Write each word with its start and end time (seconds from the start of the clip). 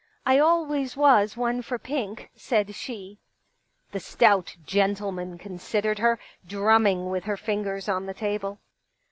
"I 0.25 0.39
always 0.39 0.97
was 0.97 1.37
one 1.37 1.61
for 1.61 1.77
pink," 1.77 2.31
said 2.33 2.73
she. 2.73 3.19
The 3.91 3.99
stout 3.99 4.55
gentleman 4.65 5.37
considered 5.37 5.99
her, 5.99 6.17
drumming 6.43 7.11
with 7.11 7.25
her 7.25 7.37
fingers 7.37 7.87
on 7.87 8.07
the 8.07 8.15
table. 8.15 8.57